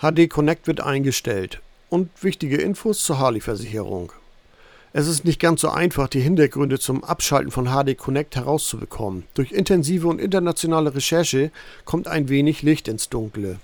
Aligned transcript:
HD 0.00 0.30
Connect 0.30 0.68
wird 0.68 0.80
eingestellt 0.80 1.60
und 1.88 2.22
wichtige 2.22 2.58
Infos 2.58 3.02
zur 3.02 3.18
Harley-Versicherung. 3.18 4.12
Es 4.94 5.06
ist 5.06 5.26
nicht 5.26 5.38
ganz 5.38 5.60
so 5.60 5.68
einfach, 5.68 6.08
die 6.08 6.20
Hintergründe 6.20 6.78
zum 6.78 7.04
Abschalten 7.04 7.50
von 7.50 7.66
HD 7.66 7.98
Connect 7.98 8.36
herauszubekommen. 8.36 9.24
Durch 9.34 9.52
intensive 9.52 10.08
und 10.08 10.18
internationale 10.18 10.94
Recherche 10.94 11.50
kommt 11.84 12.08
ein 12.08 12.30
wenig 12.30 12.62
Licht 12.62 12.88
ins 12.88 13.10
Dunkle. 13.10 13.58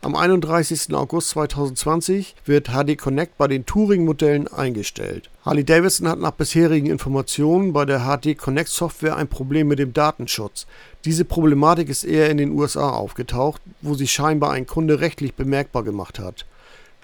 Am 0.00 0.16
31. 0.16 0.94
August 0.94 1.30
2020 1.30 2.34
wird 2.46 2.68
HD 2.68 2.96
Connect 2.96 3.36
bei 3.36 3.46
den 3.46 3.66
Touring-Modellen 3.66 4.48
eingestellt. 4.48 5.28
Harley 5.44 5.64
Davidson 5.64 6.08
hat 6.08 6.18
nach 6.18 6.30
bisherigen 6.30 6.86
Informationen 6.86 7.74
bei 7.74 7.84
der 7.84 8.00
HD 8.00 8.38
Connect 8.38 8.70
Software 8.70 9.16
ein 9.16 9.28
Problem 9.28 9.68
mit 9.68 9.78
dem 9.78 9.92
Datenschutz. 9.92 10.66
Diese 11.04 11.26
Problematik 11.26 11.90
ist 11.90 12.04
eher 12.04 12.30
in 12.30 12.38
den 12.38 12.52
USA 12.52 12.88
aufgetaucht, 12.88 13.60
wo 13.82 13.92
sich 13.92 14.10
scheinbar 14.10 14.52
ein 14.52 14.66
Kunde 14.66 15.00
rechtlich 15.00 15.34
bemerkbar 15.34 15.84
gemacht 15.84 16.18
hat 16.18 16.46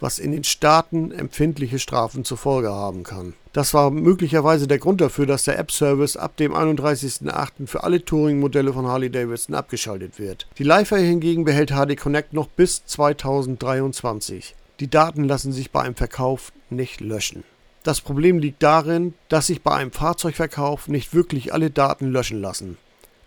was 0.01 0.19
in 0.19 0.33
den 0.33 0.45
Staaten 0.45 1.11
empfindliche 1.11 1.79
Strafen 1.79 2.25
zur 2.25 2.37
Folge 2.37 2.71
haben 2.71 3.03
kann. 3.03 3.35
Das 3.53 3.73
war 3.73 3.91
möglicherweise 3.91 4.67
der 4.67 4.79
Grund 4.79 5.01
dafür, 5.01 5.25
dass 5.27 5.45
der 5.45 5.59
App-Service 5.59 6.17
ab 6.17 6.37
dem 6.37 6.53
31.08. 6.53 7.67
für 7.67 7.85
alle 7.85 8.05
Touring-Modelle 8.05 8.73
von 8.73 8.87
Harley-Davidson 8.87 9.55
abgeschaltet 9.55 10.19
wird. 10.19 10.47
Die 10.59 10.65
Leifer 10.65 10.99
hingegen 10.99 11.45
behält 11.45 11.71
HD 11.71 11.97
Connect 11.97 12.35
noch 12.35 12.49
bis 12.49 12.85
2023. 12.85 14.55
Die 14.81 14.91
Daten 14.91 15.25
lassen 15.25 15.53
sich 15.53 15.71
bei 15.71 15.81
einem 15.81 15.95
Verkauf 15.95 16.53
nicht 16.69 17.01
löschen. 17.01 17.45
Das 17.83 18.01
Problem 18.01 18.39
liegt 18.39 18.63
darin, 18.63 19.15
dass 19.29 19.47
sich 19.47 19.63
bei 19.63 19.73
einem 19.73 19.93
Fahrzeugverkauf 19.93 20.89
nicht 20.89 21.15
wirklich 21.15 21.55
alle 21.55 21.71
Daten 21.71 22.11
löschen 22.11 22.41
lassen. 22.41 22.77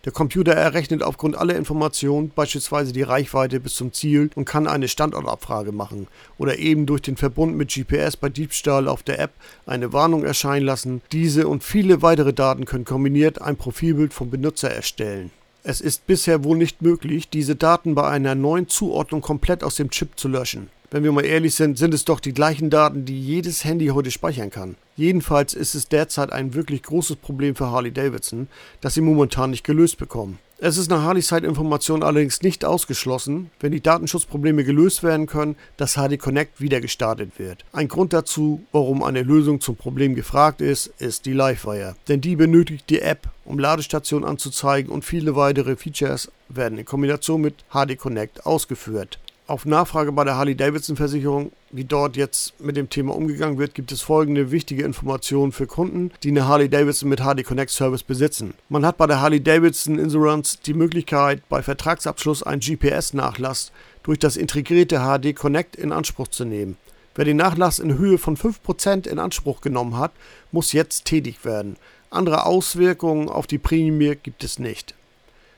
Der 0.06 0.14
Computer 0.14 0.54
errechnet 0.54 1.04
aufgrund 1.04 1.38
aller 1.38 1.58
Informationen 1.58 2.32
beispielsweise 2.34 2.94
die 2.94 3.02
Reichweite 3.02 3.60
bis 3.60 3.76
zum 3.76 3.92
Ziel 3.92 4.30
und 4.36 4.46
kann 4.46 4.66
eine 4.66 4.88
Standortabfrage 4.88 5.74
machen 5.74 6.08
oder 6.38 6.58
eben 6.58 6.86
durch 6.86 7.02
den 7.02 7.18
Verbund 7.18 7.58
mit 7.58 7.74
GPS 7.74 8.16
bei 8.16 8.30
Diebstahl 8.30 8.88
auf 8.88 9.04
der 9.04 9.20
App 9.20 9.32
eine 9.66 9.92
Warnung 9.92 10.24
erscheinen 10.24 10.66
lassen. 10.66 11.02
Diese 11.12 11.50
und 11.50 11.66
viele 11.66 12.02
weitere 12.02 12.34
Daten 12.34 12.64
können 12.64 12.86
kombiniert 12.86 13.42
ein 13.42 13.58
Profilbild 13.58 14.14
vom 14.14 14.30
Benutzer 14.30 14.72
erstellen. 14.72 15.32
Es 15.64 15.82
ist 15.82 16.08
bisher 16.08 16.46
wohl 16.46 16.58
nicht 16.58 16.82
möglich, 16.82 17.28
diese 17.28 17.58
Daten 17.58 17.94
bei 17.94 18.08
einer 18.08 18.36
neuen 18.36 18.70
Zuordnung 18.70 19.20
komplett 19.20 19.66
aus 19.66 19.76
dem 19.76 19.90
Chip 19.90 20.18
zu 20.18 20.30
löschen. 20.30 20.70
Wenn 20.92 21.04
wir 21.04 21.12
mal 21.12 21.24
ehrlich 21.24 21.54
sind, 21.54 21.78
sind 21.78 21.94
es 21.94 22.04
doch 22.04 22.20
die 22.20 22.34
gleichen 22.34 22.72
Daten, 22.72 23.06
die 23.06 23.22
jedes 23.22 23.64
Handy 23.64 23.88
heute 23.88 24.10
speichern 24.10 24.50
kann. 24.50 24.76
Jedenfalls 24.96 25.54
ist 25.54 25.76
es 25.76 25.88
derzeit 25.88 26.34
ein 26.34 26.56
wirklich 26.56 26.82
großes 26.82 27.18
Problem 27.18 27.56
für 27.56 27.70
Harley 27.70 27.92
Davidson, 27.92 28.48
das 28.82 28.96
sie 28.96 29.02
momentan 29.02 29.52
nicht 29.52 29.64
gelöst 29.64 30.00
bekommen. 30.00 30.40
Es 30.58 30.78
ist 30.78 30.90
nach 30.90 31.04
Harleys 31.04 31.28
Zeitinformation 31.28 32.02
allerdings 32.02 32.42
nicht 32.42 32.66
ausgeschlossen, 32.66 33.52
wenn 33.60 33.72
die 33.72 33.82
Datenschutzprobleme 33.82 34.64
gelöst 34.64 35.04
werden 35.04 35.28
können, 35.28 35.56
dass 35.78 35.94
HD 35.94 36.18
Connect 36.18 36.60
wieder 36.60 36.82
gestartet 36.82 37.38
wird. 37.38 37.64
Ein 37.72 37.88
Grund 37.88 38.12
dazu, 38.12 38.64
warum 38.72 39.04
eine 39.04 39.22
Lösung 39.22 39.62
zum 39.62 39.76
Problem 39.76 40.16
gefragt 40.16 40.60
ist, 40.60 40.88
ist 40.98 41.28
die 41.28 41.34
Livewire. 41.34 41.96
Denn 42.08 42.20
die 42.20 42.36
benötigt 42.36 42.90
die 42.90 43.02
App, 43.02 43.30
um 43.46 43.60
Ladestationen 43.60 44.28
anzuzeigen 44.28 44.92
und 44.92 45.06
viele 45.06 45.36
weitere 45.36 45.76
Features 45.76 46.32
werden 46.50 46.80
in 46.80 46.86
Kombination 46.86 47.42
mit 47.42 47.64
HD 47.72 47.96
Connect 47.98 48.46
ausgeführt. 48.46 49.20
Auf 49.50 49.66
Nachfrage 49.66 50.12
bei 50.12 50.24
der 50.26 50.38
Harley-Davidson-Versicherung, 50.38 51.52
wie 51.72 51.84
dort 51.84 52.16
jetzt 52.16 52.60
mit 52.60 52.78
dem 52.78 52.88
Thema 52.88 53.16
umgegangen 53.16 53.58
wird, 53.58 53.74
gibt 53.74 53.92
es 53.92 54.04
folgende 54.04 54.52
wichtige 54.52 54.84
Informationen 54.84 55.52
für 55.52 55.66
Kunden, 55.66 56.12
die 56.22 56.30
eine 56.30 56.48
Harley-Davidson 56.48 57.10
mit 57.10 57.22
HD 57.22 57.44
Connect 57.44 57.72
Service 57.72 58.04
besitzen. 58.04 58.54
Man 58.70 58.86
hat 58.86 58.98
bei 58.98 59.08
der 59.08 59.22
Harley-Davidson 59.22 59.98
Insurance 59.98 60.60
die 60.64 60.76
Möglichkeit, 60.76 61.42
bei 61.50 61.64
Vertragsabschluss 61.64 62.44
einen 62.44 62.62
GPS-Nachlass 62.62 63.72
durch 64.04 64.20
das 64.20 64.38
integrierte 64.38 65.00
HD 65.00 65.36
Connect 65.36 65.76
in 65.76 65.94
Anspruch 65.94 66.28
zu 66.28 66.46
nehmen. 66.46 66.78
Wer 67.16 67.26
den 67.26 67.38
Nachlass 67.38 67.80
in 67.80 67.98
Höhe 67.98 68.20
von 68.20 68.38
5% 68.38 69.08
in 69.08 69.18
Anspruch 69.18 69.62
genommen 69.62 69.98
hat, 69.98 70.12
muss 70.52 70.74
jetzt 70.74 71.06
tätig 71.06 71.44
werden. 71.44 71.78
Andere 72.12 72.46
Auswirkungen 72.46 73.30
auf 73.30 73.48
die 73.48 73.58
Prämie 73.58 74.14
gibt 74.14 74.44
es 74.44 74.60
nicht. 74.60 74.94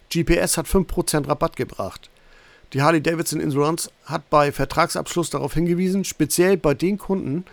GPS 0.10 0.56
hat 0.56 0.68
5% 0.68 1.28
Rabatt 1.28 1.58
gebracht. 1.58 2.10
Die 2.74 2.82
Harley-Davidson 2.82 3.42
Insurance 3.42 3.92
hat 4.06 4.30
bei 4.30 4.54
Vertragsabschluss 4.54 5.30
darauf 5.30 5.54
hingewiesen, 5.54 6.06
speziell 6.06 6.56
bei 6.56 6.74
den 6.74 6.98
Kunden, 6.98 7.44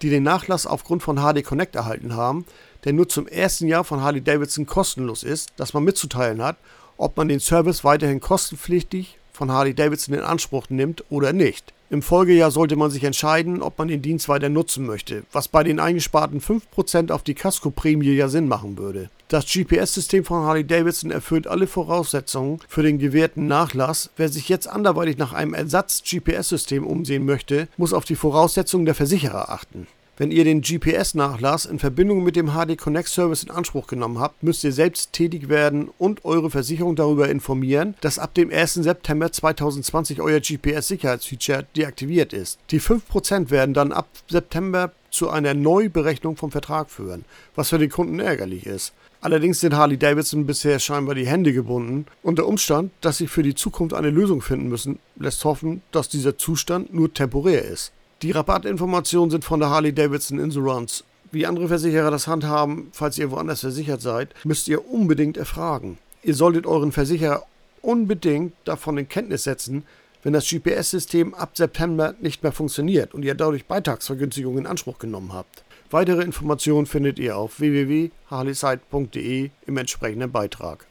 die 0.00 0.08
den 0.08 0.22
Nachlass 0.22 0.66
aufgrund 0.66 1.02
von 1.02 1.16
HD 1.16 1.44
Connect 1.44 1.76
erhalten 1.76 2.16
haben, 2.16 2.46
der 2.84 2.94
nur 2.94 3.08
zum 3.08 3.28
ersten 3.28 3.66
Jahr 3.68 3.84
von 3.84 4.00
Harley-Davidson 4.00 4.64
kostenlos 4.64 5.24
ist, 5.24 5.52
dass 5.56 5.74
man 5.74 5.84
mitzuteilen 5.84 6.42
hat, 6.42 6.56
ob 6.96 7.18
man 7.18 7.28
den 7.28 7.38
Service 7.38 7.84
weiterhin 7.84 8.20
kostenpflichtig 8.20 9.18
von 9.32 9.52
Harley-Davidson 9.52 10.14
in 10.14 10.22
Anspruch 10.22 10.70
nimmt 10.70 11.04
oder 11.10 11.34
nicht. 11.34 11.74
Im 11.92 12.00
Folgejahr 12.00 12.50
sollte 12.50 12.74
man 12.74 12.90
sich 12.90 13.04
entscheiden, 13.04 13.60
ob 13.60 13.76
man 13.76 13.86
den 13.86 14.00
Dienst 14.00 14.26
weiter 14.26 14.48
nutzen 14.48 14.86
möchte, 14.86 15.24
was 15.30 15.48
bei 15.48 15.62
den 15.62 15.78
eingesparten 15.78 16.40
5% 16.40 17.12
auf 17.12 17.22
die 17.22 17.34
Casco-Prämie 17.34 18.14
ja 18.14 18.30
Sinn 18.30 18.48
machen 18.48 18.78
würde. 18.78 19.10
Das 19.28 19.44
GPS-System 19.44 20.24
von 20.24 20.46
Harley-Davidson 20.46 21.10
erfüllt 21.10 21.46
alle 21.46 21.66
Voraussetzungen 21.66 22.60
für 22.66 22.82
den 22.82 22.98
gewährten 22.98 23.46
Nachlass. 23.46 24.08
Wer 24.16 24.30
sich 24.30 24.48
jetzt 24.48 24.68
anderweitig 24.68 25.18
nach 25.18 25.34
einem 25.34 25.52
Ersatz-GPS-System 25.52 26.86
umsehen 26.86 27.26
möchte, 27.26 27.68
muss 27.76 27.92
auf 27.92 28.06
die 28.06 28.16
Voraussetzungen 28.16 28.86
der 28.86 28.94
Versicherer 28.94 29.50
achten. 29.50 29.86
Wenn 30.22 30.30
ihr 30.30 30.44
den 30.44 30.60
GPS-Nachlass 30.60 31.64
in 31.64 31.80
Verbindung 31.80 32.22
mit 32.22 32.36
dem 32.36 32.52
HD 32.52 32.78
Connect 32.78 33.08
Service 33.08 33.42
in 33.42 33.50
Anspruch 33.50 33.88
genommen 33.88 34.20
habt, 34.20 34.44
müsst 34.44 34.62
ihr 34.62 34.70
selbst 34.70 35.12
tätig 35.12 35.48
werden 35.48 35.90
und 35.98 36.24
eure 36.24 36.48
Versicherung 36.48 36.94
darüber 36.94 37.28
informieren, 37.28 37.96
dass 38.02 38.20
ab 38.20 38.32
dem 38.34 38.52
1. 38.52 38.74
September 38.74 39.32
2020 39.32 40.20
euer 40.20 40.38
GPS-Sicherheitsfeature 40.38 41.66
deaktiviert 41.74 42.32
ist. 42.32 42.60
Die 42.70 42.80
5% 42.80 43.50
werden 43.50 43.74
dann 43.74 43.90
ab 43.90 44.06
September 44.28 44.92
zu 45.10 45.28
einer 45.28 45.54
Neuberechnung 45.54 46.36
vom 46.36 46.52
Vertrag 46.52 46.88
führen, 46.88 47.24
was 47.56 47.70
für 47.70 47.78
den 47.78 47.90
Kunden 47.90 48.20
ärgerlich 48.20 48.64
ist. 48.64 48.92
Allerdings 49.22 49.58
sind 49.58 49.74
Harley 49.74 49.98
Davidson 49.98 50.46
bisher 50.46 50.78
scheinbar 50.78 51.16
die 51.16 51.26
Hände 51.26 51.52
gebunden 51.52 52.06
und 52.22 52.38
der 52.38 52.46
Umstand, 52.46 52.92
dass 53.00 53.18
sie 53.18 53.26
für 53.26 53.42
die 53.42 53.56
Zukunft 53.56 53.92
eine 53.92 54.10
Lösung 54.10 54.40
finden 54.40 54.68
müssen, 54.68 55.00
lässt 55.16 55.44
hoffen, 55.44 55.82
dass 55.90 56.08
dieser 56.08 56.38
Zustand 56.38 56.94
nur 56.94 57.12
temporär 57.12 57.64
ist. 57.64 57.92
Die 58.22 58.30
Rabattinformationen 58.30 59.32
sind 59.32 59.44
von 59.44 59.58
der 59.58 59.70
Harley 59.70 59.92
Davidson 59.92 60.38
Insurance. 60.38 61.02
Wie 61.32 61.44
andere 61.44 61.66
Versicherer 61.66 62.12
das 62.12 62.28
handhaben, 62.28 62.88
falls 62.92 63.18
ihr 63.18 63.32
woanders 63.32 63.62
versichert 63.62 64.00
seid, 64.00 64.32
müsst 64.44 64.68
ihr 64.68 64.88
unbedingt 64.88 65.36
erfragen. 65.36 65.98
Ihr 66.22 66.36
solltet 66.36 66.64
euren 66.64 66.92
Versicherer 66.92 67.42
unbedingt 67.80 68.52
davon 68.64 68.96
in 68.96 69.08
Kenntnis 69.08 69.42
setzen, 69.42 69.82
wenn 70.22 70.34
das 70.34 70.48
GPS-System 70.48 71.34
ab 71.34 71.56
September 71.56 72.14
nicht 72.20 72.44
mehr 72.44 72.52
funktioniert 72.52 73.12
und 73.12 73.24
ihr 73.24 73.34
dadurch 73.34 73.66
Beitragsvergünstigungen 73.66 74.60
in 74.60 74.66
Anspruch 74.66 75.00
genommen 75.00 75.32
habt. 75.32 75.64
Weitere 75.90 76.22
Informationen 76.22 76.86
findet 76.86 77.18
ihr 77.18 77.36
auf 77.36 77.58
www.harleyside.de 77.58 79.50
im 79.66 79.76
entsprechenden 79.76 80.30
Beitrag. 80.30 80.86